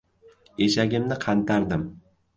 Eshagimni 0.67 1.19
qantardim. 1.27 1.85